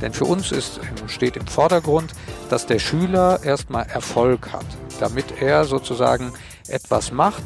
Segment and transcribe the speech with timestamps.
[0.00, 2.12] Denn für uns ist, steht im Vordergrund,
[2.48, 4.66] dass der Schüler erstmal Erfolg hat,
[4.98, 6.32] damit er sozusagen
[6.68, 7.42] etwas macht,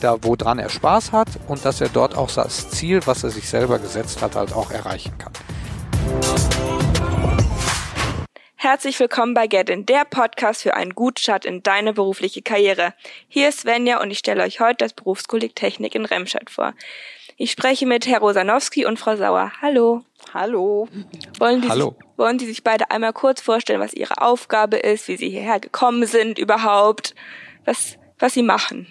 [0.00, 3.48] da woran er Spaß hat und dass er dort auch das Ziel, was er sich
[3.48, 5.32] selber gesetzt hat, halt auch erreichen kann.
[8.62, 12.92] Herzlich willkommen bei Get In, der Podcast für einen guten Start in deine berufliche Karriere.
[13.26, 16.74] Hier ist Svenja und ich stelle euch heute das Berufskolleg Technik in Remscheid vor.
[17.42, 19.50] Ich spreche mit Herr Rosanowski und Frau Sauer.
[19.62, 20.02] Hallo.
[20.34, 20.88] Hallo.
[21.38, 21.96] Wollen die, Hallo.
[21.98, 25.58] Sich, wollen die sich beide einmal kurz vorstellen, was ihre Aufgabe ist, wie sie hierher
[25.58, 27.14] gekommen sind überhaupt,
[27.64, 28.88] was, was sie machen?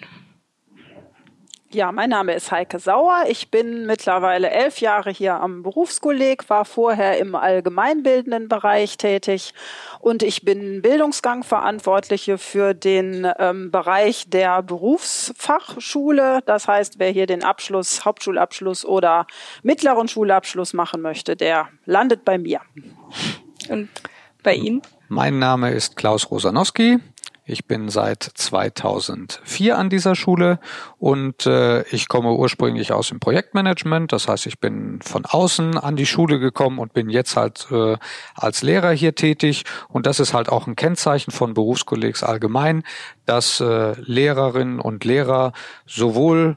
[1.72, 3.26] Ja, mein Name ist Heike Sauer.
[3.28, 9.54] Ich bin mittlerweile elf Jahre hier am Berufskolleg, war vorher im allgemeinbildenden Bereich tätig
[10.00, 16.40] und ich bin Bildungsgangverantwortliche für den ähm, Bereich der Berufsfachschule.
[16.44, 19.28] Das heißt, wer hier den Abschluss, Hauptschulabschluss oder
[19.62, 22.62] mittleren Schulabschluss machen möchte, der landet bei mir.
[23.68, 23.90] Und
[24.42, 24.82] bei Ihnen?
[25.06, 26.98] Mein Name ist Klaus Rosanowski.
[27.50, 30.60] Ich bin seit 2004 an dieser Schule
[30.98, 34.12] und äh, ich komme ursprünglich aus dem Projektmanagement.
[34.12, 37.96] Das heißt, ich bin von außen an die Schule gekommen und bin jetzt halt äh,
[38.36, 39.64] als Lehrer hier tätig.
[39.88, 42.84] Und das ist halt auch ein Kennzeichen von Berufskollegs allgemein,
[43.26, 45.52] dass äh, Lehrerinnen und Lehrer
[45.86, 46.56] sowohl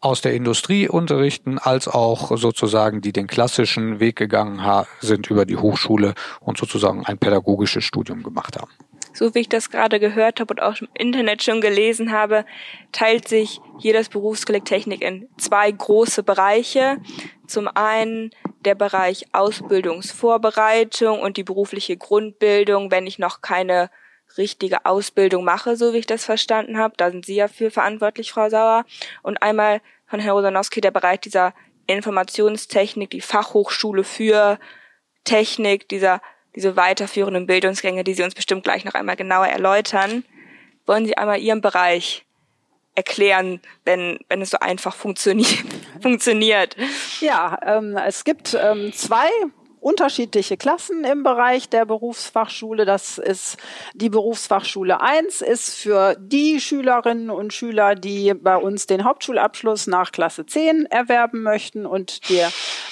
[0.00, 4.62] aus der Industrie unterrichten, als auch sozusagen, die den klassischen Weg gegangen
[5.00, 8.72] sind über die Hochschule und sozusagen ein pädagogisches Studium gemacht haben
[9.12, 12.44] so wie ich das gerade gehört habe und auch im Internet schon gelesen habe,
[12.92, 16.98] teilt sich hier das Berufskolleg Technik in zwei große Bereiche.
[17.46, 18.30] Zum einen
[18.64, 23.90] der Bereich Ausbildungsvorbereitung und die berufliche Grundbildung, wenn ich noch keine
[24.38, 26.94] richtige Ausbildung mache, so wie ich das verstanden habe.
[26.96, 28.84] Da sind Sie ja für verantwortlich, Frau Sauer.
[29.22, 31.54] Und einmal von Herrn Rosanowski der Bereich dieser
[31.86, 34.58] Informationstechnik, die Fachhochschule für
[35.24, 36.20] Technik, dieser
[36.54, 40.24] diese weiterführenden Bildungsgänge, die Sie uns bestimmt gleich noch einmal genauer erläutern.
[40.86, 42.24] Wollen Sie einmal Ihren Bereich
[42.94, 44.94] erklären, wenn, wenn es so einfach
[46.00, 46.76] funktioniert?
[47.20, 49.28] Ja, ähm, es gibt ähm, zwei
[49.82, 52.84] unterschiedliche Klassen im Bereich der Berufsfachschule.
[52.84, 53.56] Das ist
[53.94, 60.12] die Berufsfachschule 1, ist für die Schülerinnen und Schüler, die bei uns den Hauptschulabschluss nach
[60.12, 61.84] Klasse 10 erwerben möchten.
[61.84, 62.44] Und die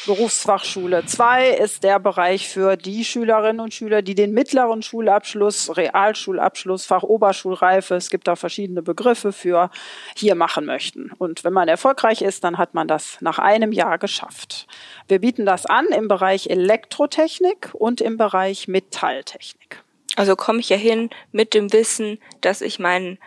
[0.06, 6.86] Berufsfachschule 2 ist der Bereich für die Schülerinnen und Schüler, die den mittleren Schulabschluss, Realschulabschluss,
[6.86, 9.70] Fachoberschulreife, es gibt da verschiedene Begriffe für,
[10.16, 11.12] hier machen möchten.
[11.18, 14.66] Und wenn man erfolgreich ist, dann hat man das nach einem Jahr geschafft.
[15.06, 16.48] Wir bieten das an im Bereich
[16.80, 19.82] Elektrotechnik und im Bereich Metalltechnik.
[20.16, 23.18] Also komme ich ja hin mit dem Wissen, dass ich meinen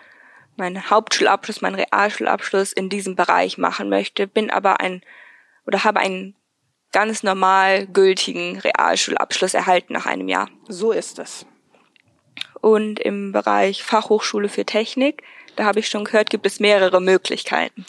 [0.55, 5.01] meinen Hauptschulabschluss, meinen Realschulabschluss in diesem Bereich machen möchte, bin aber ein
[5.65, 6.35] oder habe einen
[6.91, 10.49] ganz normal gültigen Realschulabschluss erhalten nach einem Jahr.
[10.67, 11.47] So ist es.
[12.61, 15.23] Und im Bereich Fachhochschule für Technik,
[15.55, 17.85] da habe ich schon gehört, gibt es mehrere Möglichkeiten.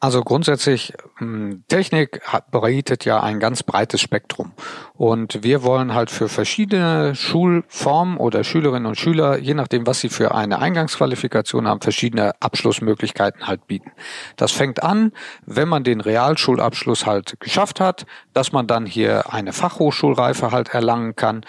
[0.00, 2.20] Also grundsätzlich, hm, Technik
[2.52, 4.52] bietet ja ein ganz breites Spektrum.
[4.94, 10.08] Und wir wollen halt für verschiedene Schulformen oder Schülerinnen und Schüler, je nachdem, was sie
[10.08, 13.90] für eine Eingangsqualifikation haben, verschiedene Abschlussmöglichkeiten halt bieten.
[14.36, 15.10] Das fängt an,
[15.46, 21.16] wenn man den Realschulabschluss halt geschafft hat, dass man dann hier eine Fachhochschulreife halt erlangen
[21.16, 21.44] kann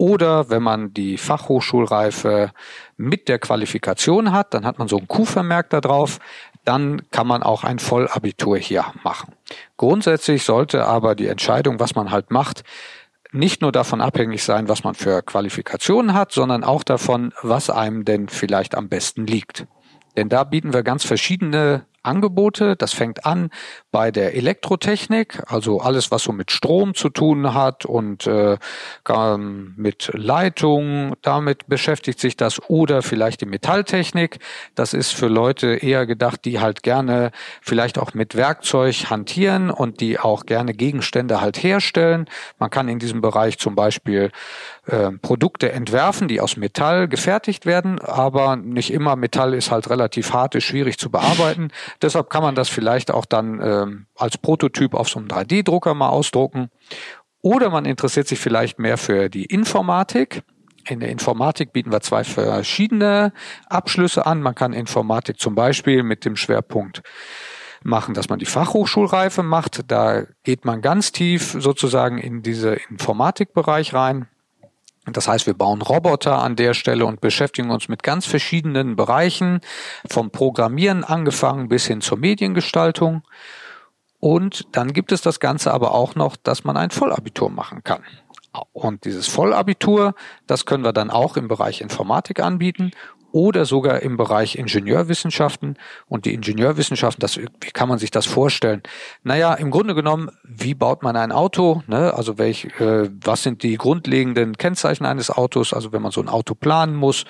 [0.00, 2.52] oder wenn man die Fachhochschulreife
[2.96, 6.20] mit der Qualifikation hat, dann hat man so ein Q-Vermerk da drauf
[6.64, 9.34] dann kann man auch ein Vollabitur hier machen.
[9.76, 12.62] Grundsätzlich sollte aber die Entscheidung, was man halt macht,
[13.32, 18.04] nicht nur davon abhängig sein, was man für Qualifikationen hat, sondern auch davon, was einem
[18.04, 19.66] denn vielleicht am besten liegt.
[20.16, 22.76] Denn da bieten wir ganz verschiedene Angebote.
[22.76, 23.50] Das fängt an
[23.90, 28.56] bei der Elektrotechnik, also alles, was so mit Strom zu tun hat und äh,
[29.76, 32.60] mit Leitung, damit beschäftigt sich das.
[32.68, 34.38] Oder vielleicht die Metalltechnik.
[34.74, 40.00] Das ist für Leute eher gedacht, die halt gerne vielleicht auch mit Werkzeug hantieren und
[40.00, 42.26] die auch gerne Gegenstände halt herstellen.
[42.58, 44.30] Man kann in diesem Bereich zum Beispiel
[44.90, 50.32] äh, Produkte entwerfen, die aus Metall gefertigt werden, aber nicht immer Metall ist halt relativ
[50.32, 51.68] hart, ist schwierig zu bearbeiten.
[52.02, 56.08] Deshalb kann man das vielleicht auch dann ähm, als Prototyp auf so einem 3D-Drucker mal
[56.08, 56.70] ausdrucken.
[57.42, 60.42] Oder man interessiert sich vielleicht mehr für die Informatik.
[60.88, 63.32] In der Informatik bieten wir zwei verschiedene
[63.68, 64.42] Abschlüsse an.
[64.42, 67.02] Man kann Informatik zum Beispiel mit dem Schwerpunkt
[67.82, 69.90] machen, dass man die Fachhochschulreife macht.
[69.90, 74.26] Da geht man ganz tief sozusagen in diese Informatikbereich rein.
[75.12, 79.60] Das heißt, wir bauen Roboter an der Stelle und beschäftigen uns mit ganz verschiedenen Bereichen,
[80.08, 83.22] vom Programmieren angefangen bis hin zur Mediengestaltung.
[84.18, 88.02] Und dann gibt es das Ganze aber auch noch, dass man ein Vollabitur machen kann.
[88.72, 90.14] Und dieses Vollabitur,
[90.46, 92.90] das können wir dann auch im Bereich Informatik anbieten
[93.32, 95.78] oder sogar im Bereich Ingenieurwissenschaften.
[96.06, 98.82] Und die Ingenieurwissenschaften, das, wie kann man sich das vorstellen?
[99.22, 101.82] Naja, im Grunde genommen, wie baut man ein Auto?
[101.86, 102.14] Ne?
[102.14, 105.72] Also welch, äh, was sind die grundlegenden Kennzeichen eines Autos?
[105.72, 107.24] Also wenn man so ein Auto planen muss,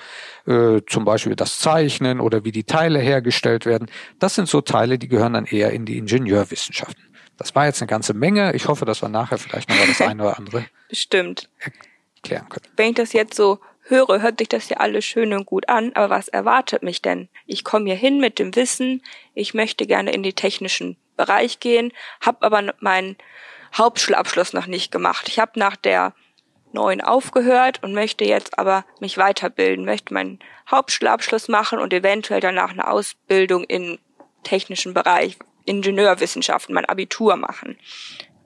[0.47, 3.89] äh, zum Beispiel das Zeichnen oder wie die Teile hergestellt werden.
[4.19, 7.03] Das sind so Teile, die gehören dann eher in die Ingenieurwissenschaften.
[7.37, 8.53] Das war jetzt eine ganze Menge.
[8.53, 11.49] Ich hoffe, dass wir nachher vielleicht noch mal das eine oder andere Bestimmt.
[12.15, 12.65] erklären können.
[12.75, 15.91] Wenn ich das jetzt so höre, hört sich das ja alles schön und gut an,
[15.95, 17.29] aber was erwartet mich denn?
[17.45, 21.91] Ich komme hier hin mit dem Wissen, ich möchte gerne in den technischen Bereich gehen,
[22.21, 23.17] habe aber meinen
[23.75, 25.27] Hauptschulabschluss noch nicht gemacht.
[25.27, 26.13] Ich habe nach der
[26.73, 30.39] neuen aufgehört und möchte jetzt aber mich weiterbilden, möchte meinen
[30.69, 33.99] Hauptschulabschluss machen und eventuell danach eine Ausbildung im
[34.43, 37.77] technischen Bereich, Ingenieurwissenschaften, mein Abitur machen.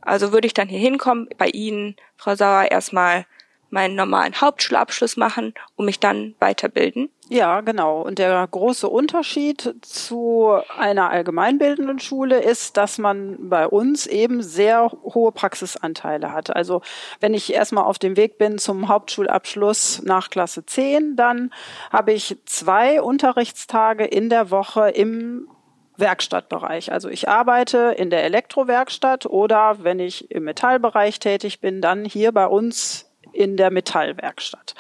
[0.02, 3.26] Also würde ich dann hier hinkommen, bei Ihnen, Frau Sauer, erstmal
[3.76, 7.10] meinen normalen Hauptschulabschluss machen und mich dann weiterbilden.
[7.28, 8.02] Ja, genau.
[8.02, 14.90] Und der große Unterschied zu einer allgemeinbildenden Schule ist, dass man bei uns eben sehr
[15.04, 16.56] hohe Praxisanteile hat.
[16.56, 16.82] Also
[17.20, 21.52] wenn ich erstmal auf dem Weg bin zum Hauptschulabschluss nach Klasse 10, dann
[21.92, 25.50] habe ich zwei Unterrichtstage in der Woche im
[25.98, 26.94] Werkstattbereich.
[26.94, 32.32] Also ich arbeite in der Elektrowerkstatt oder wenn ich im Metallbereich tätig bin, dann hier
[32.32, 34.76] bei uns in der Metallwerkstatt.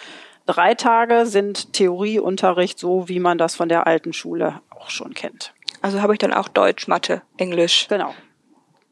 [0.46, 5.54] Drei Tage sind Theorieunterricht, so wie man das von der alten Schule auch schon kennt.
[5.82, 7.88] Also habe ich dann auch Deutsch, Mathe, Englisch.
[7.88, 8.14] Genau.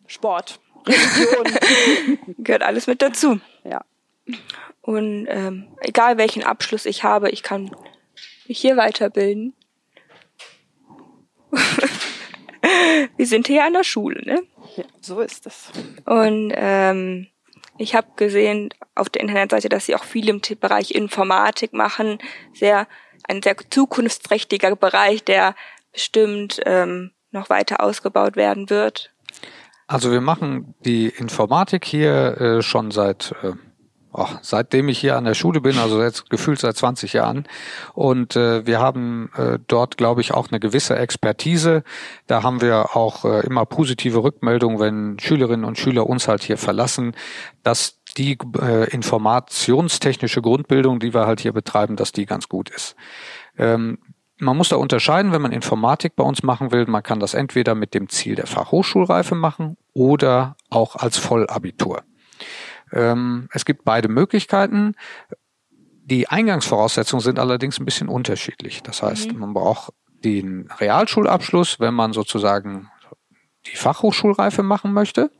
[0.08, 2.36] Sport, Religion.
[2.40, 3.40] Gehört alles mit dazu.
[3.64, 3.84] ja.
[4.82, 7.72] Und ähm, egal welchen Abschluss ich habe, ich kann
[8.48, 9.54] mich hier weiterbilden.
[13.18, 14.44] Wir sind hier an der Schule, ne?
[14.76, 15.70] ja, so ist es.
[16.06, 17.28] Und ähm,
[17.78, 22.20] ich habe gesehen auf der Internetseite, dass sie auch viel im Bereich Informatik machen.
[22.54, 22.88] Sehr
[23.28, 25.56] ein sehr zukunftsträchtiger Bereich, der
[25.92, 29.14] bestimmt ähm, noch weiter ausgebaut werden wird.
[29.88, 33.54] Also wir machen die Informatik hier äh, schon seit äh,
[34.14, 37.48] oh, seitdem ich hier an der Schule bin, also jetzt gefühlt seit 20 Jahren.
[37.94, 41.84] Und äh, wir haben äh, dort, glaube ich, auch eine gewisse Expertise.
[42.28, 46.58] Da haben wir auch äh, immer positive Rückmeldungen, wenn Schülerinnen und Schüler uns halt hier
[46.58, 47.16] verlassen,
[47.64, 52.96] dass die äh, informationstechnische Grundbildung, die wir halt hier betreiben, dass die ganz gut ist.
[53.58, 53.98] Ähm,
[54.38, 56.86] man muss da unterscheiden, wenn man Informatik bei uns machen will.
[56.86, 62.04] Man kann das entweder mit dem Ziel der Fachhochschulreife machen oder auch als Vollabitur.
[62.94, 64.96] Ähm, es gibt beide Möglichkeiten.
[66.06, 68.84] Die Eingangsvoraussetzungen sind allerdings ein bisschen unterschiedlich.
[68.84, 69.94] Das heißt, man braucht
[70.24, 72.90] den Realschulabschluss, wenn man sozusagen
[73.66, 75.32] die Fachhochschulreife machen möchte.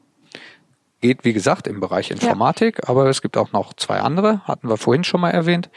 [1.02, 4.78] Geht, wie gesagt, im Bereich Informatik, aber es gibt auch noch zwei andere, hatten wir
[4.78, 5.70] vorhin schon mal erwähnt.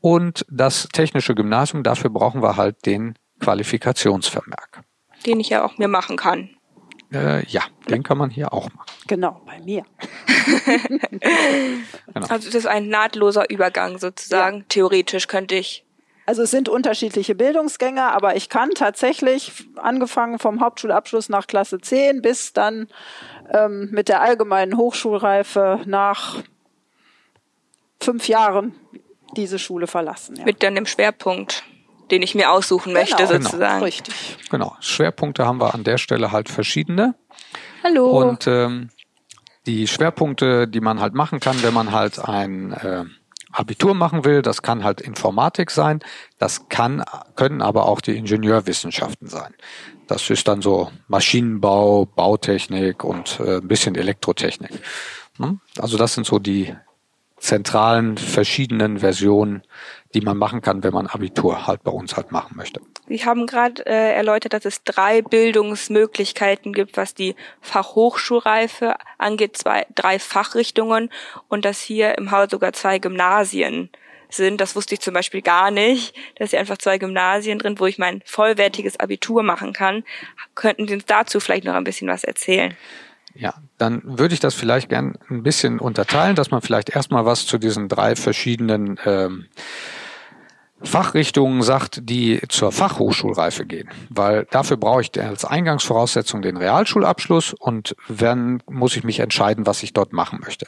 [0.00, 4.82] Und das technische Gymnasium, dafür brauchen wir halt den Qualifikationsvermerk.
[5.24, 6.53] Den ich ja auch mir machen kann.
[7.14, 8.90] Äh, ja, den kann man hier auch machen.
[9.06, 9.84] Genau, bei mir.
[12.12, 12.26] Genau.
[12.28, 14.66] Also es ist ein nahtloser Übergang sozusagen.
[14.68, 15.84] Theoretisch könnte ich.
[16.26, 22.22] Also es sind unterschiedliche Bildungsgänge, aber ich kann tatsächlich, angefangen vom Hauptschulabschluss nach Klasse 10
[22.22, 22.88] bis dann
[23.52, 26.42] ähm, mit der allgemeinen Hochschulreife nach
[28.00, 28.74] fünf Jahren
[29.36, 30.36] diese Schule verlassen.
[30.36, 30.44] Ja.
[30.44, 31.64] Mit dann dem Schwerpunkt,
[32.14, 33.42] den ich mir aussuchen möchte, Genau.
[33.42, 33.82] sozusagen.
[33.82, 34.14] Richtig.
[34.50, 34.76] Genau.
[34.80, 37.14] Schwerpunkte haben wir an der Stelle halt verschiedene.
[37.82, 38.06] Hallo.
[38.10, 38.90] Und ähm,
[39.66, 43.04] die Schwerpunkte, die man halt machen kann, wenn man halt ein äh,
[43.50, 46.00] Abitur machen will, das kann halt Informatik sein,
[46.38, 47.02] das kann,
[47.34, 49.54] können aber auch die Ingenieurwissenschaften sein.
[50.06, 54.70] Das ist dann so Maschinenbau, Bautechnik und äh, ein bisschen Elektrotechnik.
[55.38, 55.58] Ne?
[55.78, 56.74] Also das sind so die
[57.38, 59.62] zentralen verschiedenen Versionen,
[60.14, 62.80] die man machen kann, wenn man Abitur halt bei uns halt machen möchte.
[63.08, 69.86] Sie haben gerade äh, erläutert, dass es drei Bildungsmöglichkeiten gibt, was die Fachhochschulreife angeht, zwei,
[69.94, 71.10] drei Fachrichtungen
[71.48, 73.90] und dass hier im Haus sogar zwei Gymnasien
[74.30, 74.60] sind.
[74.60, 77.98] Das wusste ich zum Beispiel gar nicht, dass hier einfach zwei Gymnasien drin, wo ich
[77.98, 80.04] mein vollwertiges Abitur machen kann.
[80.54, 82.74] Könnten Sie uns dazu vielleicht noch ein bisschen was erzählen?
[83.34, 87.46] Ja, dann würde ich das vielleicht gern ein bisschen unterteilen, dass man vielleicht erstmal was
[87.46, 89.46] zu diesen drei verschiedenen ähm,
[90.84, 93.88] Fachrichtungen sagt, die zur Fachhochschulreife gehen.
[94.10, 99.82] Weil dafür brauche ich als Eingangsvoraussetzung den Realschulabschluss und dann muss ich mich entscheiden, was
[99.82, 100.66] ich dort machen möchte.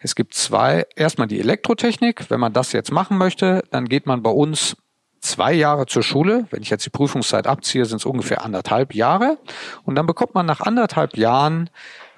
[0.00, 2.30] Es gibt zwei, erstmal die Elektrotechnik.
[2.30, 4.76] Wenn man das jetzt machen möchte, dann geht man bei uns
[5.20, 6.46] zwei Jahre zur Schule.
[6.50, 9.38] Wenn ich jetzt die Prüfungszeit abziehe, sind es ungefähr anderthalb Jahre.
[9.84, 11.70] Und dann bekommt man nach anderthalb Jahren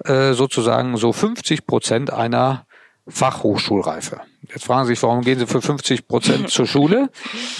[0.05, 2.65] äh, sozusagen so 50 Prozent einer
[3.07, 4.21] Fachhochschulreife.
[4.47, 7.09] Jetzt fragen Sie sich, warum gehen Sie für 50 Prozent zur Schule?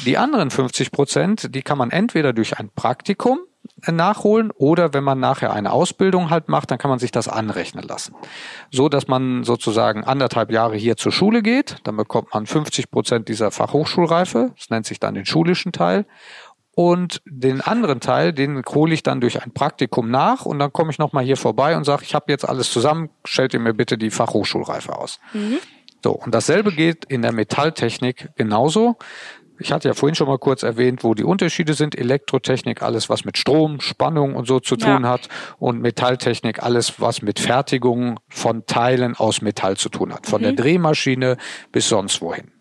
[0.06, 3.40] Die anderen 50 Prozent, die kann man entweder durch ein Praktikum
[3.90, 7.84] nachholen oder wenn man nachher eine Ausbildung halt macht, dann kann man sich das anrechnen
[7.84, 8.16] lassen.
[8.72, 13.28] So, dass man sozusagen anderthalb Jahre hier zur Schule geht, dann bekommt man 50 Prozent
[13.28, 16.06] dieser Fachhochschulreife, das nennt sich dann den schulischen Teil
[16.74, 20.92] und den anderen Teil, den hole ich dann durch ein Praktikum nach und dann komme
[20.92, 23.98] ich nochmal hier vorbei und sage, ich habe jetzt alles zusammen, stellt ihr mir bitte
[23.98, 25.20] die Fachhochschulreife aus.
[25.34, 25.58] Mhm.
[26.04, 28.98] So, und dasselbe geht in der Metalltechnik genauso.
[29.60, 31.96] Ich hatte ja vorhin schon mal kurz erwähnt, wo die Unterschiede sind.
[31.96, 35.10] Elektrotechnik, alles was mit Strom, Spannung und so zu tun ja.
[35.10, 35.30] hat.
[35.60, 40.26] Und Metalltechnik, alles was mit Fertigung von Teilen aus Metall zu tun hat.
[40.26, 40.46] Von mhm.
[40.46, 41.38] der Drehmaschine
[41.72, 42.52] bis sonst wohin.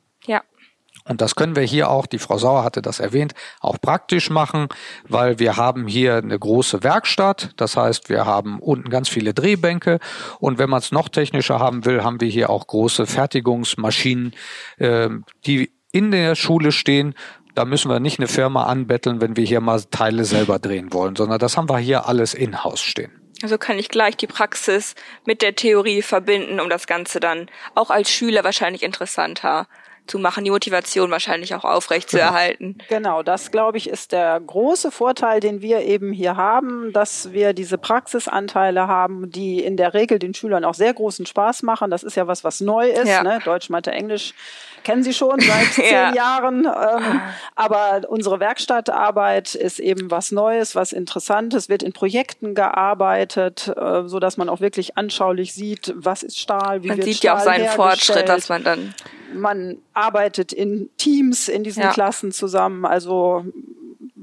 [1.10, 4.68] Und das können wir hier auch, die Frau Sauer hatte das erwähnt, auch praktisch machen,
[5.08, 7.50] weil wir haben hier eine große Werkstatt.
[7.56, 9.98] Das heißt, wir haben unten ganz viele Drehbänke.
[10.38, 14.34] Und wenn man es noch technischer haben will, haben wir hier auch große Fertigungsmaschinen,
[14.78, 15.08] äh,
[15.46, 17.14] die in der Schule stehen,
[17.56, 21.16] da müssen wir nicht eine Firma anbetteln, wenn wir hier mal Teile selber drehen wollen,
[21.16, 23.10] sondern das haben wir hier alles in-house stehen.
[23.42, 24.94] Also kann ich gleich die Praxis
[25.26, 29.66] mit der Theorie verbinden, um das Ganze dann auch als Schüler wahrscheinlich interessanter
[30.06, 32.22] zu machen, die Motivation wahrscheinlich auch aufrecht genau.
[32.22, 32.78] zu erhalten.
[32.88, 37.52] Genau, das glaube ich ist der große Vorteil, den wir eben hier haben, dass wir
[37.52, 41.90] diese Praxisanteile haben, die in der Regel den Schülern auch sehr großen Spaß machen.
[41.90, 43.08] Das ist ja was, was neu ist.
[43.08, 43.22] Ja.
[43.22, 43.40] Ne?
[43.44, 44.34] Deutsch, Mathe, Englisch
[44.84, 46.14] kennen Sie schon seit zehn ja.
[46.14, 46.66] Jahren.
[46.66, 47.20] Ähm,
[47.54, 54.20] aber unsere Werkstattarbeit ist eben was Neues, was Interessantes, wird in Projekten gearbeitet, äh, so
[54.20, 57.38] dass man auch wirklich anschaulich sieht, was ist Stahl, wie man wird sieht Stahl ja
[57.38, 58.94] auch seinen Fortschritt, dass man dann
[59.32, 61.92] man arbeitet in Teams in diesen ja.
[61.92, 63.44] Klassen zusammen, also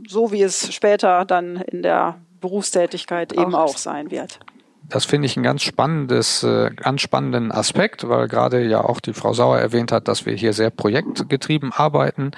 [0.05, 4.39] so wie es später dann in der Berufstätigkeit eben auch, auch sein wird
[4.89, 9.13] das finde ich ein ganz spannendes, äh, ganz spannenden Aspekt, weil gerade ja auch die
[9.13, 12.31] Frau Sauer erwähnt hat, dass wir hier sehr projektgetrieben arbeiten.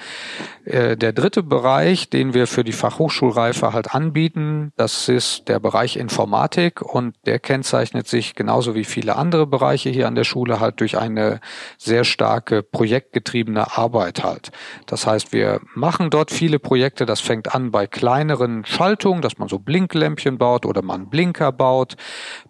[0.64, 5.96] Äh, der dritte Bereich, den wir für die Fachhochschulreife halt anbieten, das ist der Bereich
[5.96, 10.80] Informatik und der kennzeichnet sich genauso wie viele andere Bereiche hier an der Schule halt
[10.80, 11.40] durch eine
[11.78, 14.50] sehr starke projektgetriebene Arbeit halt.
[14.86, 17.06] Das heißt, wir machen dort viele Projekte.
[17.06, 21.96] Das fängt an bei kleineren Schaltungen, dass man so Blinklämpchen baut oder man Blinker baut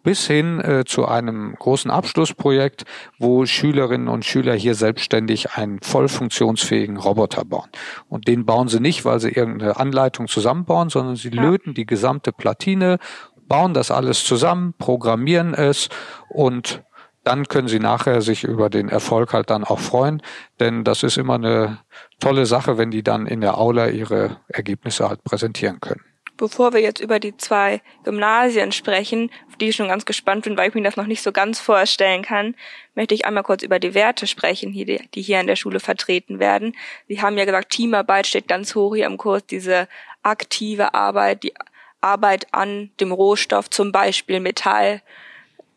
[0.03, 2.85] bis hin äh, zu einem großen Abschlussprojekt,
[3.19, 7.69] wo Schülerinnen und Schüler hier selbstständig einen voll funktionsfähigen Roboter bauen.
[8.09, 11.43] Und den bauen sie nicht, weil sie irgendeine Anleitung zusammenbauen, sondern sie ja.
[11.43, 12.99] löten die gesamte Platine,
[13.49, 15.89] bauen das alles zusammen, programmieren es
[16.29, 16.83] und
[17.25, 20.23] dann können sie nachher sich über den Erfolg halt dann auch freuen,
[20.59, 21.79] denn das ist immer eine
[22.19, 26.10] tolle Sache, wenn die dann in der Aula ihre Ergebnisse halt präsentieren können
[26.41, 30.57] bevor wir jetzt über die zwei Gymnasien sprechen, auf die ich schon ganz gespannt bin,
[30.57, 32.55] weil ich mir das noch nicht so ganz vorstellen kann,
[32.95, 36.75] möchte ich einmal kurz über die Werte sprechen, die hier an der Schule vertreten werden.
[37.09, 39.87] Sie haben ja gesagt, Teamarbeit steht ganz hoch hier im Kurs, diese
[40.23, 41.53] aktive Arbeit, die
[42.01, 45.03] Arbeit an dem Rohstoff, zum Beispiel Metall.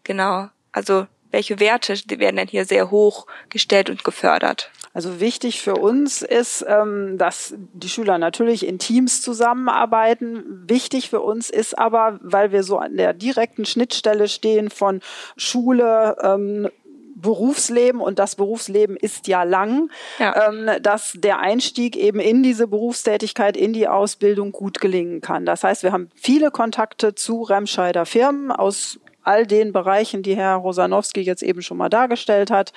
[0.06, 0.48] Genau.
[0.72, 4.70] Also welche Werte werden denn hier sehr hoch gestellt und gefördert?
[4.94, 10.44] Also wichtig für uns ist, ähm, dass die Schüler natürlich in Teams zusammenarbeiten.
[10.70, 15.02] Wichtig für uns ist aber, weil wir so an der direkten Schnittstelle stehen von
[15.36, 16.70] Schule, ähm,
[17.16, 20.50] Berufsleben und das Berufsleben ist ja lang, ja.
[20.50, 25.46] Ähm, dass der Einstieg eben in diese Berufstätigkeit, in die Ausbildung gut gelingen kann.
[25.46, 30.56] Das heißt, wir haben viele Kontakte zu Remscheider Firmen aus all den Bereichen, die Herr
[30.56, 32.74] Rosanowski jetzt eben schon mal dargestellt hat.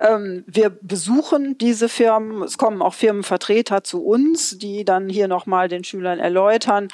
[0.00, 2.42] Ähm, wir besuchen diese Firmen.
[2.42, 6.88] Es kommen auch Firmenvertreter zu uns, die dann hier nochmal den Schülern erläutern,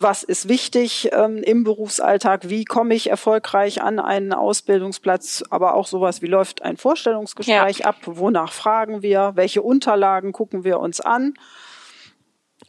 [0.00, 5.86] was ist wichtig ähm, im Berufsalltag, wie komme ich erfolgreich an einen Ausbildungsplatz, aber auch
[5.86, 7.86] sowas, wie läuft ein Vorstellungsgespräch ja.
[7.86, 11.34] ab, wonach fragen wir, welche Unterlagen gucken wir uns an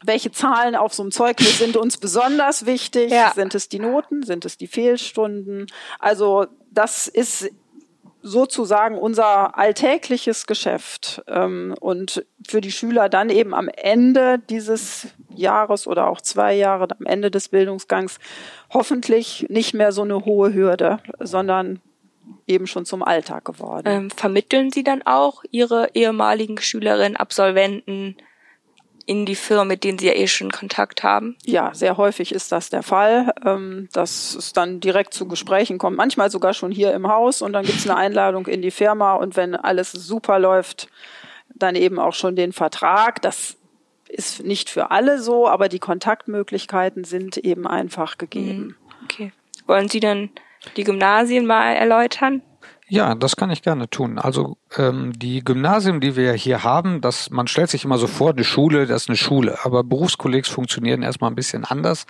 [0.07, 3.12] welche Zahlen auf so einem Zeugnis sind uns besonders wichtig?
[3.12, 3.31] Ja.
[3.35, 4.24] Sind es die Noten?
[4.24, 5.67] Sind es die Fehlstunden?
[6.00, 7.50] Also das ist
[8.21, 15.85] sozusagen unser alltägliches Geschäft ähm, und für die Schüler dann eben am Ende dieses Jahres
[15.85, 18.17] oder auch zwei Jahre am Ende des Bildungsgangs
[18.74, 21.81] hoffentlich nicht mehr so eine hohe Hürde, sondern
[22.47, 23.85] eben schon zum Alltag geworden.
[23.85, 28.17] Ähm, vermitteln Sie dann auch Ihre ehemaligen Schülerinnen, Absolventen
[29.05, 31.35] in die Firmen, mit denen Sie ja eh schon Kontakt haben?
[31.43, 35.97] Ja, sehr häufig ist das der Fall, ähm, dass es dann direkt zu Gesprächen kommt.
[35.97, 39.13] Manchmal sogar schon hier im Haus und dann gibt es eine Einladung in die Firma
[39.13, 40.89] und wenn alles super läuft,
[41.53, 43.21] dann eben auch schon den Vertrag.
[43.21, 43.57] Das
[44.07, 48.59] ist nicht für alle so, aber die Kontaktmöglichkeiten sind eben einfach gegeben.
[48.59, 48.75] Mhm.
[49.03, 49.31] Okay.
[49.67, 50.29] Wollen Sie dann
[50.77, 52.41] die Gymnasien mal erläutern?
[52.87, 54.19] Ja, das kann ich gerne tun.
[54.19, 58.29] Also ähm, die Gymnasien, die wir hier haben, das man stellt sich immer so vor,
[58.29, 59.57] eine Schule, das ist eine Schule.
[59.63, 62.05] Aber Berufskollegs funktionieren erstmal ein bisschen anders,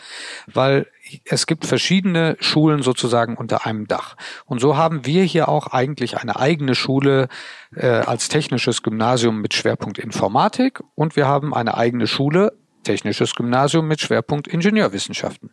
[0.48, 0.88] weil
[1.24, 4.18] es gibt verschiedene Schulen sozusagen unter einem Dach.
[4.46, 7.30] Und so haben wir hier auch eigentlich eine eigene Schule
[7.74, 12.52] äh, als technisches Gymnasium mit Schwerpunkt Informatik und wir haben eine eigene Schule,
[12.84, 15.52] technisches Gymnasium mit Schwerpunkt Ingenieurwissenschaften.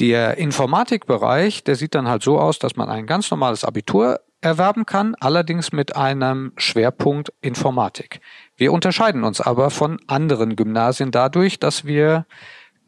[0.00, 4.84] Der Informatikbereich, der sieht dann halt so aus, dass man ein ganz normales Abitur erwerben
[4.84, 8.20] kann, allerdings mit einem Schwerpunkt Informatik.
[8.56, 12.26] Wir unterscheiden uns aber von anderen Gymnasien dadurch, dass wir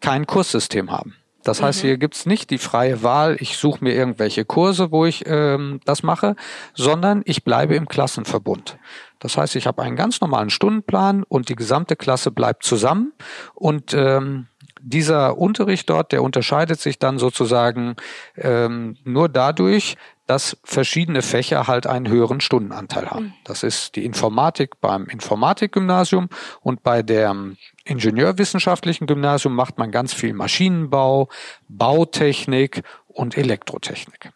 [0.00, 1.16] kein Kurssystem haben.
[1.44, 1.88] Das heißt, mhm.
[1.88, 6.02] hier gibt's nicht die freie Wahl, ich suche mir irgendwelche Kurse, wo ich ähm, das
[6.02, 6.36] mache,
[6.74, 8.76] sondern ich bleibe im Klassenverbund.
[9.18, 13.12] Das heißt, ich habe einen ganz normalen Stundenplan und die gesamte Klasse bleibt zusammen
[13.54, 14.48] und ähm,
[14.80, 17.96] dieser Unterricht dort, der unterscheidet sich dann sozusagen
[18.36, 23.24] ähm, nur dadurch, dass verschiedene Fächer halt einen höheren Stundenanteil haben.
[23.26, 23.32] Mhm.
[23.44, 26.28] Das ist die Informatik beim Informatikgymnasium
[26.60, 31.30] und bei dem Ingenieurwissenschaftlichen Gymnasium macht man ganz viel Maschinenbau,
[31.68, 34.30] Bautechnik und Elektrotechnik.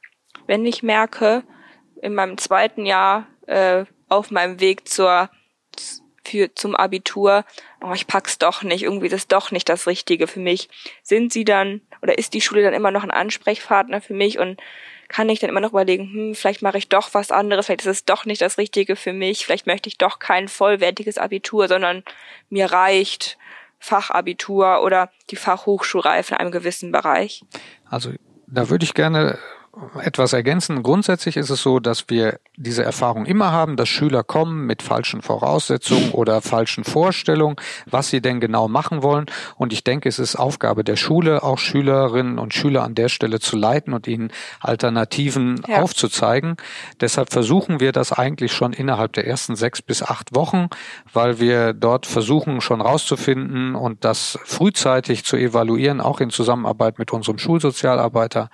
[0.46, 1.44] Wenn ich merke,
[2.00, 5.28] in meinem zweiten Jahr äh, auf meinem Weg zur
[6.32, 7.44] für zum Abitur,
[7.82, 10.70] oh, ich pack's doch nicht, irgendwie ist das doch nicht das Richtige für mich.
[11.02, 14.38] Sind Sie dann oder ist die Schule dann immer noch ein Ansprechpartner für mich?
[14.38, 14.60] Und
[15.08, 17.86] kann ich dann immer noch überlegen, hm, vielleicht mache ich doch was anderes, vielleicht ist
[17.86, 22.02] es doch nicht das Richtige für mich, vielleicht möchte ich doch kein vollwertiges Abitur, sondern
[22.48, 23.36] mir reicht
[23.78, 27.44] Fachabitur oder die Fachhochschulreife in einem gewissen Bereich.
[27.90, 28.12] Also
[28.46, 29.38] da würde ich gerne
[30.02, 30.82] etwas ergänzen.
[30.82, 35.22] Grundsätzlich ist es so, dass wir diese Erfahrung immer haben, dass Schüler kommen mit falschen
[35.22, 39.26] Voraussetzungen oder falschen Vorstellungen, was sie denn genau machen wollen.
[39.56, 43.40] Und ich denke, es ist Aufgabe der Schule, auch Schülerinnen und Schüler an der Stelle
[43.40, 45.80] zu leiten und ihnen Alternativen ja.
[45.80, 46.56] aufzuzeigen.
[47.00, 50.68] Deshalb versuchen wir das eigentlich schon innerhalb der ersten sechs bis acht Wochen,
[51.14, 57.10] weil wir dort versuchen schon rauszufinden und das frühzeitig zu evaluieren, auch in Zusammenarbeit mit
[57.10, 58.50] unserem Schulsozialarbeiter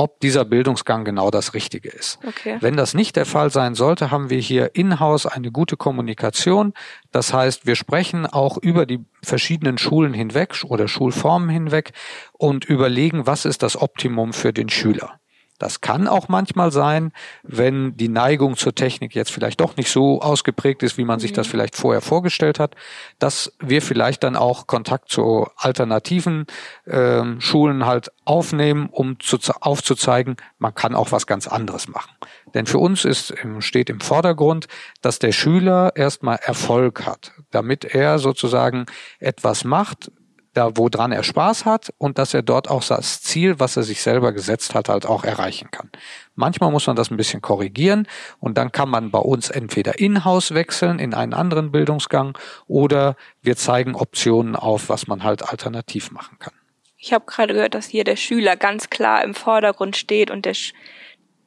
[0.00, 2.18] ob dieser Bildungsgang genau das Richtige ist.
[2.26, 2.56] Okay.
[2.60, 6.72] Wenn das nicht der Fall sein sollte, haben wir hier in-house eine gute Kommunikation.
[7.12, 11.92] Das heißt, wir sprechen auch über die verschiedenen Schulen hinweg oder Schulformen hinweg
[12.32, 15.19] und überlegen, was ist das Optimum für den Schüler.
[15.60, 20.22] Das kann auch manchmal sein, wenn die Neigung zur Technik jetzt vielleicht doch nicht so
[20.22, 21.50] ausgeprägt ist, wie man sich das mhm.
[21.50, 22.74] vielleicht vorher vorgestellt hat,
[23.18, 26.46] dass wir vielleicht dann auch Kontakt zu alternativen
[26.86, 32.12] ähm, Schulen halt aufnehmen, um zu, aufzuzeigen, man kann auch was ganz anderes machen.
[32.54, 34.66] Denn für uns ist, steht im Vordergrund,
[35.02, 38.86] dass der Schüler erstmal Erfolg hat, damit er sozusagen
[39.18, 40.10] etwas macht,
[40.52, 44.02] da woran er Spaß hat und dass er dort auch das Ziel, was er sich
[44.02, 45.90] selber gesetzt hat, halt auch erreichen kann.
[46.34, 48.08] Manchmal muss man das ein bisschen korrigieren
[48.38, 52.36] und dann kann man bei uns entweder in-house wechseln in einen anderen Bildungsgang
[52.66, 56.54] oder wir zeigen Optionen auf, was man halt alternativ machen kann.
[56.96, 60.56] Ich habe gerade gehört, dass hier der Schüler ganz klar im Vordergrund steht und der,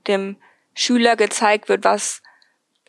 [0.07, 0.37] dem
[0.73, 2.21] Schüler gezeigt wird, was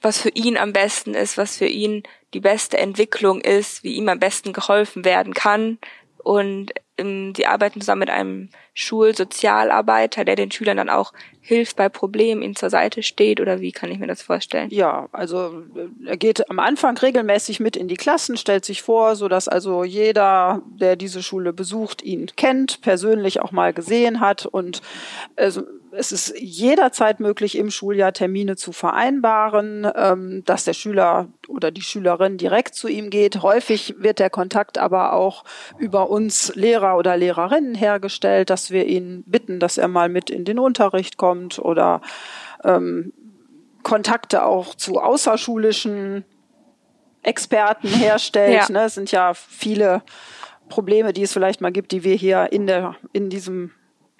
[0.05, 2.03] was für ihn am besten ist, was für ihn
[2.35, 5.79] die beste Entwicklung ist, wie ihm am besten geholfen werden kann,
[6.25, 11.89] und ähm, die arbeiten zusammen mit einem Schulsozialarbeiter, der den Schülern dann auch hilft bei
[11.89, 14.71] Problemen, ihnen zur Seite steht oder wie kann ich mir das vorstellen?
[14.71, 19.17] Ja, also äh, er geht am Anfang regelmäßig mit in die Klassen, stellt sich vor,
[19.17, 24.47] so dass also jeder, der diese Schule besucht, ihn kennt, persönlich auch mal gesehen hat
[24.47, 24.81] und
[25.37, 25.63] also
[25.97, 31.83] es ist jederzeit möglich, im Schuljahr Termine zu vereinbaren, ähm, dass der Schüler oder die
[31.83, 33.43] Schülerin direkt zu ihm geht.
[33.43, 35.45] Häufig wird der Kontakt aber auch
[35.79, 40.45] über uns Lehrer oder Lehrerinnen hergestellt, dass wir ihn bitten, dass er mal mit in
[40.45, 42.01] den Unterricht kommt oder
[42.65, 43.13] ähm,
[43.83, 46.25] Kontakte auch zu außerschulischen
[47.23, 48.69] Experten herstellt.
[48.69, 48.73] Ja.
[48.73, 48.85] Ne?
[48.85, 50.03] Es sind ja viele
[50.69, 53.71] Probleme, die es vielleicht mal gibt, die wir hier in der in diesem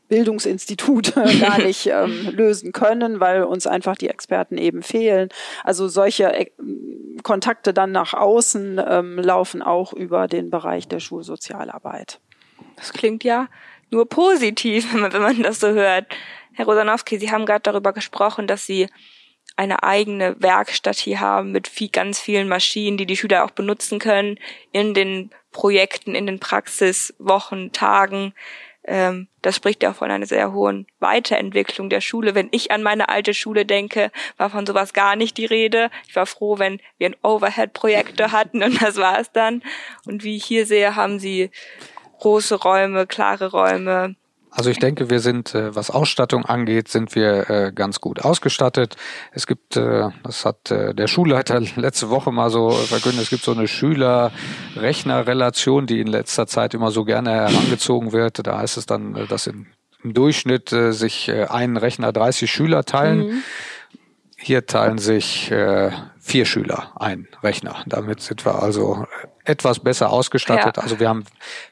[0.09, 5.29] Bildungsinstitut gar nicht ähm, lösen können, weil uns einfach die Experten eben fehlen.
[5.63, 6.51] Also solche äh,
[7.23, 12.21] Kontakte dann nach außen ähm, laufen auch über den Bereich der Schulsozialarbeit.
[12.77, 13.49] Das klingt ja
[13.91, 16.07] nur positiv, wenn man, wenn man das so hört.
[16.53, 18.89] Herr Rosanowski, Sie haben gerade darüber gesprochen, dass Sie
[19.57, 23.99] eine eigene Werkstatt hier haben mit viel, ganz vielen Maschinen, die die Schüler auch benutzen
[23.99, 24.39] können
[24.73, 28.35] in den Projekten, in den Praxiswochen, Tagen.
[28.87, 32.35] Ähm, das spricht ja von einer sehr hohen Weiterentwicklung der Schule.
[32.35, 35.91] Wenn ich an meine alte Schule denke, war von sowas gar nicht die Rede.
[36.07, 39.63] Ich war froh, wenn wir einen Overhead-Projektor hatten und das war es dann.
[40.07, 41.51] Und wie ich hier sehe, haben sie
[42.21, 44.17] große Räume, klare Räume,
[44.57, 48.95] Also ich denke, wir sind, äh, was Ausstattung angeht, sind wir äh, ganz gut ausgestattet.
[49.33, 53.51] Es gibt, äh, das hat der Schulleiter letzte Woche mal so verkündet, es gibt so
[53.51, 58.47] eine Schüler-Rechner-Relation, die in letzter Zeit immer so gerne herangezogen wird.
[58.47, 59.67] Da heißt es dann, dass im
[60.05, 63.27] Durchschnitt sich ein Rechner 30 Schüler teilen.
[63.27, 63.43] Mhm.
[64.37, 65.51] Hier teilen sich
[66.21, 67.83] vier Schüler ein Rechner.
[67.87, 69.07] Damit sind wir also
[69.45, 70.77] etwas besser ausgestattet.
[70.77, 70.83] Ja.
[70.83, 71.25] Also wir haben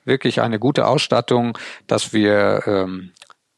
[0.05, 3.13] wirklich eine gute Ausstattung, dass wir ähm,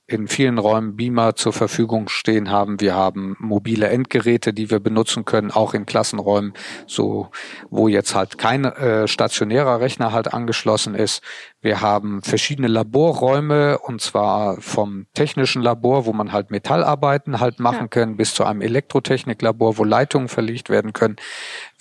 [0.06, 2.78] in vielen Räumen Beamer zur Verfügung stehen haben.
[2.78, 6.52] Wir haben mobile Endgeräte, die wir benutzen können, auch in Klassenräumen,
[6.86, 7.30] so
[7.70, 11.22] wo jetzt halt kein äh, stationärer Rechner halt angeschlossen ist.
[11.62, 17.84] Wir haben verschiedene Laborräume und zwar vom technischen Labor, wo man halt Metallarbeiten halt machen
[17.84, 17.88] ja.
[17.88, 21.16] kann, bis zu einem Elektrotechniklabor, wo Leitungen verlegt werden können.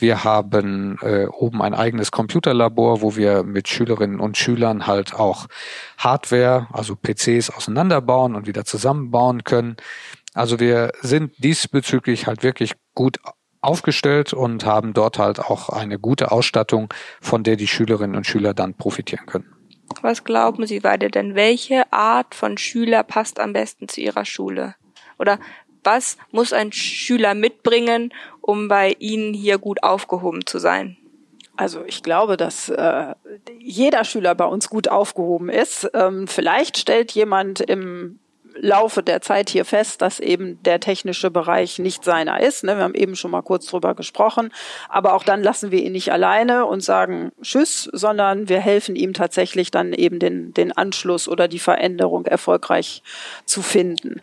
[0.04, 5.48] Wir haben äh, oben ein eigenes Computerlabor, wo wir mit Schülerinnen und Schülern halt auch
[5.98, 9.78] Hardware, also PCs auseinanderbauen und wieder zusammenbauen können.
[10.34, 13.18] Also wir sind diesbezüglich halt wirklich gut
[13.62, 18.54] aufgestellt und haben dort halt auch eine gute Ausstattung, von der die Schülerinnen und Schüler
[18.54, 19.56] dann profitieren können.
[20.02, 21.34] Was glauben Sie beide denn?
[21.34, 24.76] Welche Art von Schüler passt am besten zu Ihrer Schule?
[25.18, 25.40] Oder
[25.84, 30.98] was muss ein Schüler mitbringen, um bei Ihnen hier gut aufgehoben zu sein?
[31.56, 33.14] Also ich glaube, dass äh,
[33.60, 35.90] jeder Schüler bei uns gut aufgehoben ist.
[35.94, 38.20] Ähm, vielleicht stellt jemand im
[38.56, 42.64] Laufe der Zeit hier fest, dass eben der technische Bereich nicht seiner ist.
[42.64, 42.78] Ne?
[42.78, 44.52] Wir haben eben schon mal kurz drüber gesprochen.
[44.90, 49.14] Aber auch dann lassen wir ihn nicht alleine und sagen Tschüss, sondern wir helfen ihm
[49.14, 53.02] tatsächlich dann eben den, den Anschluss oder die Veränderung erfolgreich
[53.46, 54.22] zu finden.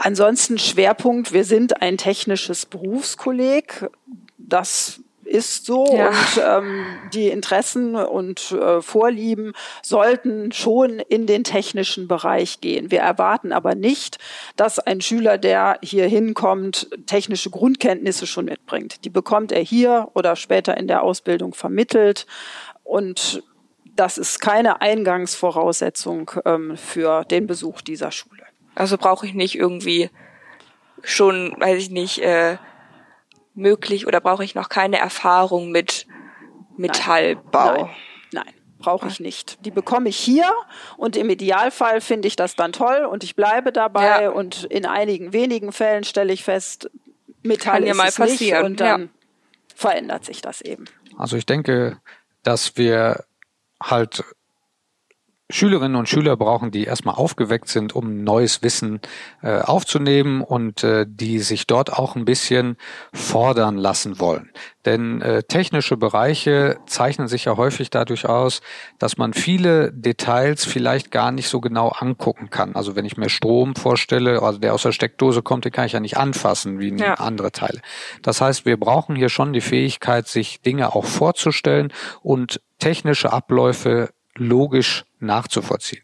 [0.00, 3.90] Ansonsten Schwerpunkt, wir sind ein technisches Berufskolleg.
[4.38, 6.08] Das ist so ja.
[6.08, 12.92] und ähm, die Interessen und äh, Vorlieben sollten schon in den technischen Bereich gehen.
[12.92, 14.18] Wir erwarten aber nicht,
[14.54, 19.04] dass ein Schüler, der hier hinkommt, technische Grundkenntnisse schon mitbringt.
[19.04, 22.26] Die bekommt er hier oder später in der Ausbildung vermittelt
[22.84, 23.42] und
[23.96, 28.47] das ist keine Eingangsvoraussetzung ähm, für den Besuch dieser Schule.
[28.78, 30.10] Also brauche ich nicht irgendwie
[31.02, 32.58] schon, weiß ich nicht, äh,
[33.54, 36.06] möglich oder brauche ich noch keine Erfahrung mit
[36.76, 37.74] Metallbau?
[37.74, 37.90] Nein,
[38.32, 39.64] nein, nein brauche ich nicht.
[39.66, 40.48] Die bekomme ich hier
[40.96, 44.30] und im Idealfall finde ich das dann toll und ich bleibe dabei ja.
[44.30, 46.88] und in einigen wenigen Fällen stelle ich fest,
[47.42, 48.62] Metall Kann ist mal es passieren.
[48.62, 49.08] nicht und dann ja.
[49.74, 50.84] verändert sich das eben.
[51.16, 52.00] Also ich denke,
[52.44, 53.24] dass wir
[53.82, 54.24] halt
[55.50, 59.00] Schülerinnen und Schüler brauchen, die erstmal aufgeweckt sind, um neues Wissen
[59.42, 62.76] äh, aufzunehmen und äh, die sich dort auch ein bisschen
[63.14, 64.50] fordern lassen wollen.
[64.84, 68.60] Denn äh, technische Bereiche zeichnen sich ja häufig dadurch aus,
[68.98, 72.74] dass man viele Details vielleicht gar nicht so genau angucken kann.
[72.74, 75.92] Also wenn ich mir Strom vorstelle, also der aus der Steckdose kommt, den kann ich
[75.92, 77.14] ja nicht anfassen wie ja.
[77.14, 77.80] andere Teile.
[78.22, 84.10] Das heißt, wir brauchen hier schon die Fähigkeit, sich Dinge auch vorzustellen und technische Abläufe
[84.38, 86.02] logisch nachzuvollziehen.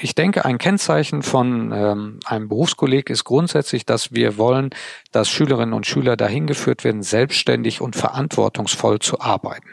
[0.00, 4.70] Ich denke, ein Kennzeichen von ähm, einem Berufskolleg ist grundsätzlich, dass wir wollen,
[5.12, 9.68] dass Schülerinnen und Schüler dahin geführt werden, selbstständig und verantwortungsvoll zu arbeiten.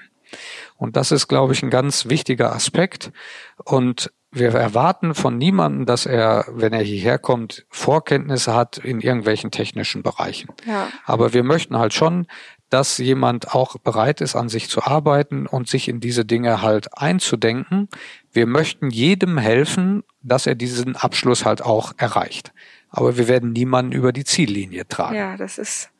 [0.78, 3.12] Und das ist, glaube ich, ein ganz wichtiger Aspekt.
[3.64, 9.52] Und wir erwarten von niemandem, dass er, wenn er hierher kommt, Vorkenntnisse hat in irgendwelchen
[9.52, 10.50] technischen Bereichen.
[10.68, 10.88] Ja.
[11.06, 12.26] Aber wir möchten halt schon,
[12.74, 16.98] dass jemand auch bereit ist, an sich zu arbeiten und sich in diese Dinge halt
[16.98, 17.88] einzudenken.
[18.32, 22.52] Wir möchten jedem helfen, dass er diesen Abschluss halt auch erreicht.
[22.90, 25.16] Aber wir werden niemanden über die Ziellinie tragen.
[25.16, 25.92] Ja, das ist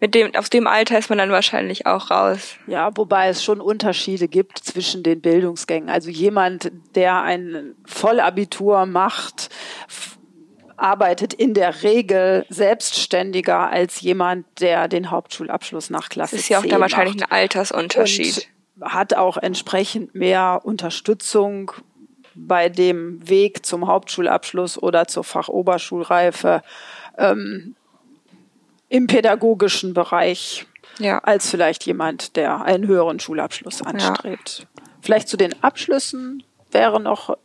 [0.00, 2.56] mit dem, aus dem Alter ist man dann wahrscheinlich auch raus.
[2.66, 5.88] Ja, wobei es schon Unterschiede gibt zwischen den Bildungsgängen.
[5.88, 9.48] Also jemand, der ein Vollabitur macht,
[10.76, 16.58] arbeitet in der Regel selbstständiger als jemand, der den Hauptschulabschluss nach Klasse Das ist ja
[16.58, 18.48] auch da wahrscheinlich ein Altersunterschied.
[18.80, 21.72] Hat auch entsprechend mehr Unterstützung
[22.34, 26.62] bei dem Weg zum Hauptschulabschluss oder zur Fachoberschulreife
[27.16, 27.76] ähm,
[28.88, 30.66] im pädagogischen Bereich
[30.98, 31.18] ja.
[31.18, 34.60] als vielleicht jemand, der einen höheren Schulabschluss anstrebt.
[34.60, 34.82] Ja.
[35.00, 37.36] Vielleicht zu den Abschlüssen wäre noch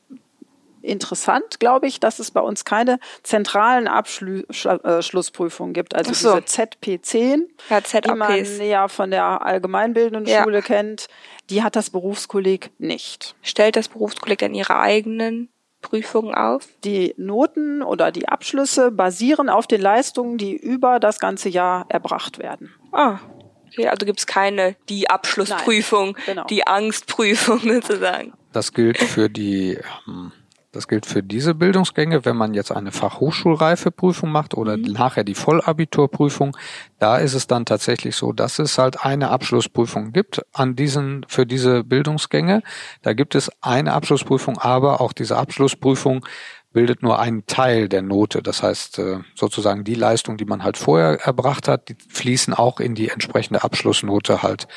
[0.81, 5.95] interessant, glaube ich, dass es bei uns keine zentralen Abschlussprüfungen äh, gibt.
[5.95, 6.39] Also so.
[6.39, 10.43] diese ZP10, ja, die man ja von der allgemeinbildenden ja.
[10.43, 11.07] Schule kennt,
[11.49, 13.35] die hat das Berufskolleg nicht.
[13.41, 15.49] Stellt das Berufskolleg dann ihre eigenen
[15.81, 16.67] Prüfungen auf?
[16.83, 22.39] Die Noten oder die Abschlüsse basieren auf den Leistungen, die über das ganze Jahr erbracht
[22.39, 22.73] werden.
[22.91, 23.19] Ah,
[23.67, 26.43] okay, also gibt es keine die Abschlussprüfung, Nein, genau.
[26.45, 28.33] die Angstprüfung sozusagen.
[28.51, 30.31] Das gilt für die ähm,
[30.71, 34.83] Das gilt für diese Bildungsgänge, wenn man jetzt eine Fachhochschulreifeprüfung macht oder mhm.
[34.83, 36.55] nachher die Vollabiturprüfung.
[36.99, 41.47] Da ist es dann tatsächlich so, dass es halt eine Abschlussprüfung gibt an diesen, für
[41.47, 42.61] diese Bildungsgänge.
[43.01, 46.23] Da gibt es eine Abschlussprüfung, aber auch diese Abschlussprüfung
[46.71, 48.43] bildet nur einen Teil der Note.
[48.43, 52.79] Das heißt, äh, sozusagen die Leistung, die man halt vorher erbracht hat, die fließen auch
[52.79, 54.67] in die entsprechende Abschlussnote halt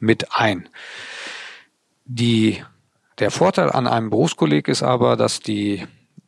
[0.00, 0.68] mit ein.
[2.04, 2.64] Die
[3.18, 5.86] der Vorteil an einem Berufskolleg ist aber, dass die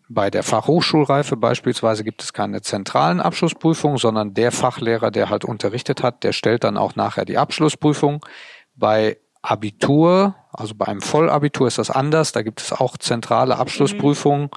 [0.09, 6.03] bei der Fachhochschulreife beispielsweise gibt es keine zentralen Abschlussprüfungen, sondern der Fachlehrer, der halt unterrichtet
[6.03, 8.27] hat, der stellt dann auch nachher die Abschlussprüfung.
[8.75, 12.33] Bei Abitur, also bei einem Vollabitur ist das anders.
[12.33, 14.51] Da gibt es auch zentrale Abschlussprüfungen.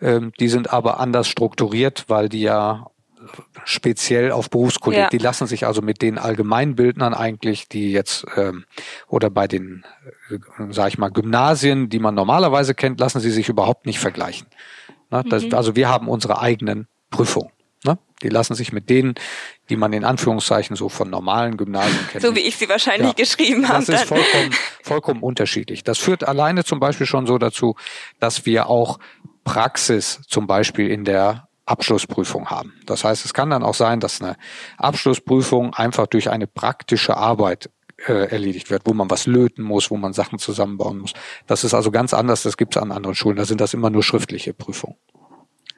[0.00, 0.06] Mhm.
[0.06, 2.90] Ähm, die sind aber anders strukturiert, weil die ja
[3.64, 5.00] speziell auf Berufskolleg.
[5.00, 5.08] Ja.
[5.08, 8.64] Die lassen sich also mit den Allgemeinbildnern eigentlich, die jetzt ähm,
[9.08, 9.84] oder bei den,
[10.30, 10.38] äh,
[10.70, 14.48] sag ich mal, Gymnasien, die man normalerweise kennt, lassen sie sich überhaupt nicht vergleichen.
[15.10, 15.24] Ne?
[15.28, 15.54] Das, mhm.
[15.54, 17.50] Also wir haben unsere eigenen Prüfungen.
[17.84, 17.98] Ne?
[18.22, 19.14] Die lassen sich mit denen,
[19.68, 22.22] die man in Anführungszeichen so von normalen Gymnasien kennt.
[22.22, 23.84] So wie ich sie wahrscheinlich ja, geschrieben habe.
[23.84, 25.84] Das ist vollkommen, vollkommen unterschiedlich.
[25.84, 27.76] Das führt alleine zum Beispiel schon so dazu,
[28.18, 28.98] dass wir auch
[29.44, 32.74] Praxis zum Beispiel in der Abschlussprüfung haben.
[32.86, 34.36] Das heißt, es kann dann auch sein, dass eine
[34.78, 37.70] Abschlussprüfung einfach durch eine praktische Arbeit
[38.06, 41.12] äh, erledigt wird, wo man was löten muss, wo man Sachen zusammenbauen muss.
[41.46, 43.36] Das ist also ganz anders, das gibt es an anderen Schulen.
[43.36, 44.96] Da sind das immer nur schriftliche Prüfungen.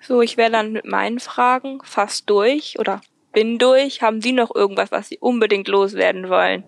[0.00, 3.00] So, ich wäre dann mit meinen Fragen fast durch oder
[3.32, 4.02] bin durch.
[4.02, 6.64] Haben Sie noch irgendwas, was Sie unbedingt loswerden wollen?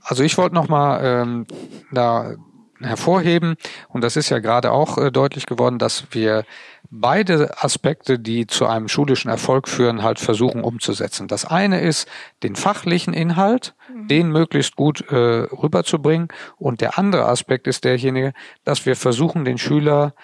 [0.00, 1.46] Also ich wollte noch mal ähm,
[1.92, 2.36] da
[2.80, 3.56] hervorheben
[3.88, 6.44] und das ist ja gerade auch äh, deutlich geworden, dass wir
[6.90, 11.28] beide Aspekte, die zu einem schulischen Erfolg führen, halt versuchen umzusetzen.
[11.28, 12.08] Das eine ist,
[12.42, 14.08] den fachlichen Inhalt, mhm.
[14.08, 16.28] den möglichst gut äh, rüberzubringen.
[16.56, 18.32] Und der andere Aspekt ist derjenige,
[18.64, 20.14] dass wir versuchen, den Schüler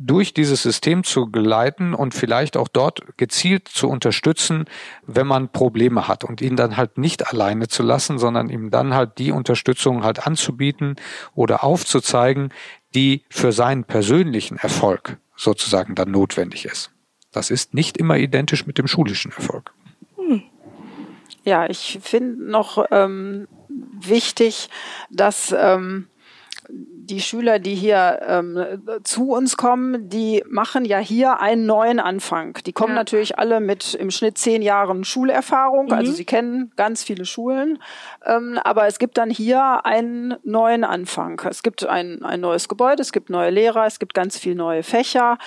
[0.00, 4.66] durch dieses System zu geleiten und vielleicht auch dort gezielt zu unterstützen,
[5.06, 8.94] wenn man Probleme hat und ihn dann halt nicht alleine zu lassen, sondern ihm dann
[8.94, 10.96] halt die Unterstützung halt anzubieten
[11.34, 12.52] oder aufzuzeigen,
[12.94, 16.90] die für seinen persönlichen Erfolg sozusagen dann notwendig ist.
[17.32, 19.72] Das ist nicht immer identisch mit dem schulischen Erfolg.
[20.16, 20.42] Hm.
[21.44, 24.68] Ja, ich finde noch ähm, wichtig,
[25.10, 26.08] dass ähm,
[26.70, 32.58] die Schüler, die hier ähm, zu uns kommen, die machen ja hier einen neuen Anfang.
[32.66, 32.96] Die kommen ja.
[32.96, 36.00] natürlich alle mit im Schnitt zehn Jahren Schulerfahrung, also mhm.
[36.00, 37.78] also sie kennen ganz viele Schulen,
[38.26, 41.40] ähm, aber es gibt dann hier einen neuen Anfang.
[41.48, 44.82] Es gibt ein, ein neues Gebäude, es gibt neue Lehrer, es gibt ganz viele neue
[44.82, 45.38] Fächer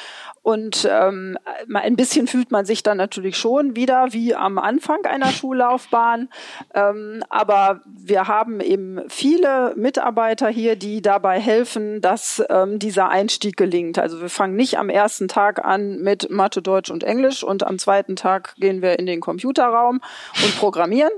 [0.44, 1.38] und ähm,
[1.72, 6.30] ein bisschen fühlt man sich dann natürlich schon wieder wie am Anfang einer Schullaufbahn.
[6.74, 13.56] Ähm, aber wir haben eben viele Mitarbeiter hier, die dabei helfen, dass ähm, dieser Einstieg
[13.56, 14.00] gelingt.
[14.00, 17.78] Also wir fangen nicht am ersten Tag an mit Mathe, Deutsch und Englisch und am
[17.78, 20.02] zweiten Tag gehen wir in den Computerraum
[20.44, 21.14] und programmieren,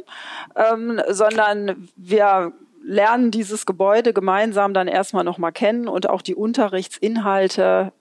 [0.56, 2.52] ähm, sondern wir
[2.86, 7.94] lernen dieses Gebäude gemeinsam dann erstmal nochmal kennen und auch die Unterrichtsinhalte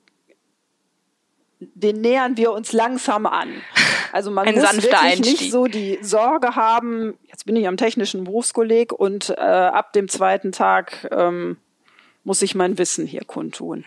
[1.75, 3.49] den nähern wir uns langsam an.
[4.13, 5.41] Also man Ein muss wirklich Einstieg.
[5.41, 10.09] nicht so die Sorge haben, jetzt bin ich am technischen Berufskolleg und äh, ab dem
[10.09, 11.57] zweiten Tag ähm,
[12.25, 13.85] muss ich mein Wissen hier kundtun.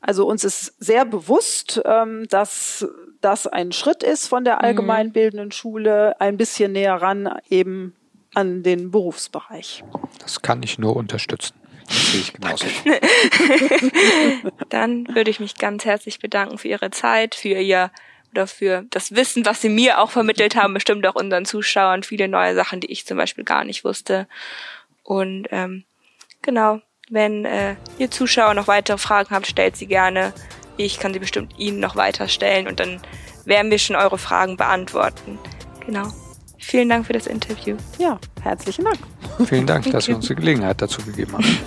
[0.00, 2.86] Also uns ist sehr bewusst, ähm, dass
[3.20, 4.60] das ein Schritt ist von der mhm.
[4.60, 7.94] allgemeinbildenden Schule, ein bisschen näher ran eben
[8.34, 9.82] an den Berufsbereich.
[10.18, 11.54] Das kann ich nur unterstützen.
[11.86, 12.66] Das genauso.
[14.70, 17.90] Dann würde ich mich ganz herzlich bedanken für Ihre Zeit, für Ihr
[18.30, 22.26] oder für das Wissen, was Sie mir auch vermittelt haben, bestimmt auch unseren Zuschauern, viele
[22.26, 24.26] neue Sachen, die ich zum Beispiel gar nicht wusste.
[25.04, 25.84] Und ähm,
[26.42, 30.32] genau, wenn äh, ihr Zuschauer noch weitere Fragen habt, stellt sie gerne.
[30.76, 33.00] Ich kann sie bestimmt Ihnen noch weiter stellen und dann
[33.44, 35.38] werden wir schon eure Fragen beantworten.
[35.86, 36.12] Genau.
[36.66, 37.76] Vielen Dank für das Interview.
[37.98, 38.98] Ja, herzlichen Dank.
[39.46, 41.58] Vielen Dank, dass Sie uns die Gelegenheit dazu gegeben haben.